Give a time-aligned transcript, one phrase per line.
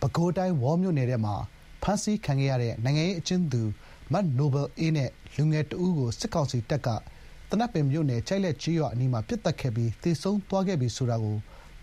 [0.00, 1.34] ပဲခူးတိုင်း ဝေါမြို့နယ်ထဲမှာ
[1.82, 3.62] ဖမ်းဆီးခံခဲ့ရတဲ့ နိုင်ငံရေးအကျဉ်းသူ
[4.12, 6.88] မနိုဘယ်အေးနဲ့ လူငယ်တဦးကို စစ်ကောင်စီတပ်က
[7.50, 11.36] သနပ်ပင်မြို့နယ် ကျိုက်လက်ကျေးရွာအနီးမှာ ပစ်သတ်ခဲ့ပြီး သေဆုံးသွားခဲ့ပြီဆိုတာကို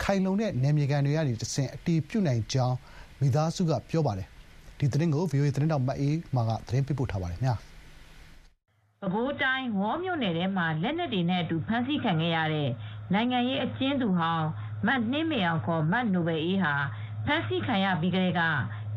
[0.04, 2.78] ခိုင်လုံတဲ့ နယ်မြေခံတွေကတဆင့် အတည်ပြုနိုင်ကြောင်း
[3.20, 4.28] မိသားစုက ပြောပါတယ်။
[4.80, 12.70] ဒီသတင်းကို ဗွီအိုအေသတင်းထောက်မအေးမာက သတင်းပေးပို့ထားပါတယ်။ပဲခူးတိုင်း ဝေါမြို့နယ်ထဲမှာ လက်နက်တွေနဲ့အတူ ဖမ်းဆီးခံခဲ့ရတဲ့
[13.14, 14.48] နိုင်ငံရေးအကျဉ်းသူဟောင်း
[14.86, 16.74] မနှင်းမေအောင် ခေါ် မနိုဘယ်အေးဟာ
[17.26, 18.42] ဖမ်းဆီးခံရပြီးကတည်းက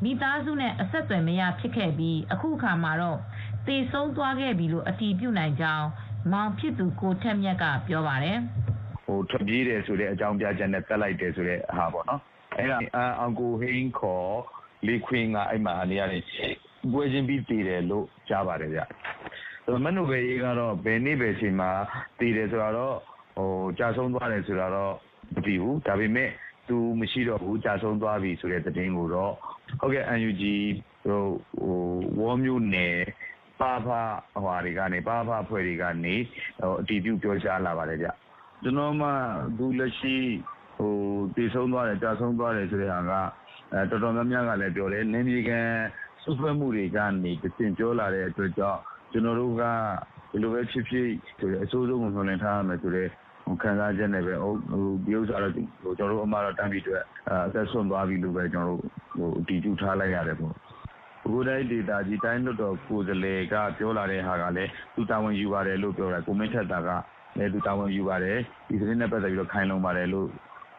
[0.04, 3.18] မိသားစုနဲ့ အဆက်အသွယ်မရဖြစ်ခဲ့ပြီး အခုအခါမှာတော့
[3.66, 5.86] သေဆုံးသွားခဲ့ပြီလို့ အတည်ပြုနိုင်ကြောင်း
[6.32, 8.38] မောင်ဖြစ်သူ ကိုထက်မြတ်က ပြောပါတယ်။
[9.04, 12.20] ဟိုထွက်ပြေးတယ်ဆိုတဲ့ အကြောင်းပြချက်နဲ့တက်လိုက်တယ်ဆိုတဲ့ဟာပေါ့နော်။
[12.58, 12.78] အဲ့ဒါ
[13.18, 14.30] အန်ကိုဟိန်း ခေါ်
[14.86, 16.18] လေးခွင်းကအဲ့မှာနေရာနေ
[16.92, 18.80] ပွဲချင်းပြီးတည်တယ်လို့ ကြားပါတယ်ဗျ။
[19.84, 21.70] မနိုဘယ်ရေးကတော့ ဘယ်နေ့ပဲချိန်မှာ
[22.18, 22.96] တည်တယ်ဆိုတော့
[23.36, 24.94] ဟိုကြာဆုံးသွားတယ်ဆိုတာတော့
[25.34, 26.30] မသိဘူး။ဒါပေမဲ့
[26.68, 29.32] သူမရှိတော့ဘူးကြာဆုံးသွားပြီဆိုတဲ့သတင်းကိုတော့
[29.80, 30.44] ဟုတ်ကဲ့ UNG
[31.04, 31.22] ဟို
[32.20, 32.96] ဝေါ်မြို့နယ်
[33.60, 33.88] ပါဖ
[34.44, 36.14] ဟွာတွေကနေပါဖဖွဲ့တွေကနေ
[36.60, 38.08] ဟိုအတီးပြုပြောကြားလာပါတယ်ဗျ
[38.62, 39.12] ကျွန်တော်မှအ
[39.58, 40.16] ခုလက်ရှိ
[40.76, 40.94] ဟို
[41.36, 43.12] တည်ဆုံးသွားတယ်ကြာဆုံးသွားတယ်ဆိုတဲ့ဟာက
[43.72, 45.68] အဲတော်တော်များများကလည်းပြောတယ်နင်းမြေကန်
[46.22, 48.80] စုဖွဲ့မှုတွေကနေတည်ပြောလာတဲ့အတွက်ကြောင့်
[49.12, 49.62] ကျွန်တော်တို့က
[50.30, 53.08] ဒီလိုပဲဖြစ်ဖြစ်ဆိုတဲ့အစိုးဆုံးကိုနှိုးလင်းထားရမယ်ဆိုတဲ့
[53.62, 54.52] ခံစားချက်နဲ့ပဲဟို
[55.04, 57.04] ဒီဥစ္စာတော့ဟိုကျွန်တော်တို့အမှားတော့တန်းပြီးအတွက်
[57.46, 60.54] အသက်ဆုံးသွားပြီလို့ပဲကျွန်တော်တို့ဟိုတည်ကျထားလိုက်ရတယ်ပေါ့
[61.32, 66.88] ဘုရားဒေတာကြီးတိုင်းလွတ်တော်ကိုယ်စားလှယ်ကပြောလာတဲ့ဟာကလည်းသူတာဝန်ယူပါတယ်လို့ပြောတာကိုမင်းထက်တာက
[67.38, 70.26] လည်းသူတာဝန်ယူပါတယ်ဒီသတင်းနဲ့ပတ်သက်ပြီးတော့ခိုင်လုံပါတယ်လို့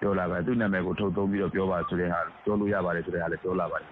[0.01, 3.89] ပြောလာပါတယ်သူ့နာမည်ကိုထုတ်သုံးပြီးတော့ပြောပါဆိုတဲ့ဟာပြောလို့ရပါတယ်ဆိုတဲ့ဟာလည်းပြောလာပါတယ်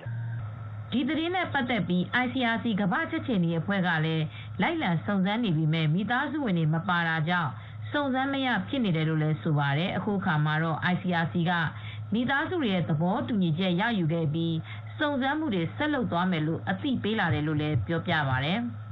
[0.92, 4.24] ဒီသတင်းနဲ့ပတ်သက်ပြီး ICRC ကမ္ဘာ့ချက်ချင်ရေးအဖွဲ့ကလည်း
[4.62, 7.52] လိုက်လံစုံစမ်းနေပြီးမြမိသားစုဝင်တွေမပါတာကြောင့်
[7.92, 11.52] စုံစမ်းမရဖြစ်နေတယ်လို့လည်းဆိုပါတယ်အခုခါမှာတော့ ICRC က
[12.14, 14.56] မိသားစုတွေရဲ့သဘောတူညီချက်ရယူခဲ့ပြီး
[15.00, 18.60] စုံစမ်းမှုတွေဆက်လုပ်သွားမယ်လို့အသိပေးလာတယ်လို့လည်းပြောပြပါတယ်။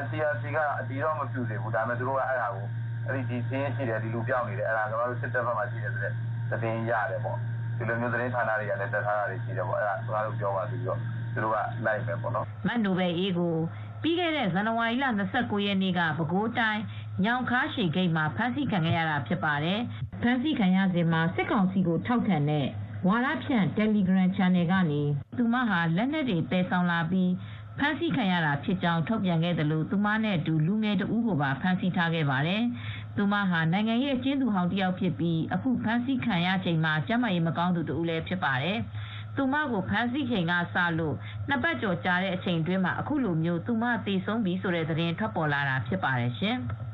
[0.00, 2.66] ICRC ကအတီတော့မပြုသေးဘူးဒါပေမဲ့သူတို့ကအဲ့ဒါကို
[3.06, 6.12] အဲ့ဒီဒီစင်းရှိတယ်ဒီလူပြောင်းနေတယ်အဲ့ဒါကျွန်တော်တို့စစ်တပ်ဘက်မှာရှိတယ်ဆိုတဲ့
[6.50, 7.36] သတင်းရတယ်ပေါ့
[7.76, 10.98] ဒီလိုမျိုးသတင်းဌာနတွေကလည်းတက်ထားတာတွေရှိတယ်ပေါ့အဲ့ဒါကျွန်တော်တို့ပြောပါပြီးတော့
[11.32, 13.54] သူတို့ကလိုက်မယ်ပေါ့နော်မန်နိုဘယ်အေးကို
[14.02, 15.04] ပြီးခဲ့တဲ့ဇန်နဝါရီလ
[15.36, 16.82] 29ရက်နေ့ကပဲခူးတိုင်း
[17.24, 19.80] ညောင်ခါရှိဂိတ်မှာဖမ်းဆီးခံခဲ့ရတာဖြစ်ပါတယ်။
[20.22, 22.66] ဖမ်းဆီးခံရစဉ်မှာစစ်ကောင်စီကိုထောက်ခံတဲ့
[23.06, 25.02] ဝါရဖြန့် Telegram Channel ကနေ
[25.36, 27.30] သူမဟာလက်နက်တွေတည်ဆောင်လာပြီး
[27.78, 32.62] ဖမ်းဆီးခံရတာဖြစ်ကြောင်းထုတ်ပြန်ခဲ့တယ်လို့သူမနဲ့အတူလူငယ်တဦးကိုပါဖမ်းဆီးထားခဲ့ပါတယ်။
[33.16, 38.78] သူမဟာနိုင်ငံရေးအကျဉ်းသူဟောင်းတစ်ယောက်ဖြစ်ပြီးအခုဖမ်းဆီးခံရချိန်မှာကျန်းမာရေးမကောင်းသူတဦးလည်းဖြစ်ပါတယ်။
[39.36, 41.14] သူမကိုဖမ်းဆီးချိန်ကစလို့
[41.48, 46.58] နှစ်ပတ်ကျော်ကြာတဲ့အချိန်တွင်းမှာအခုလိုမျိုးသူမသေဆုံးပြီဆိုတဲ့သတင်းထွက်ပေါ်လာတာဖြစ်ပါတယ်ရှင်။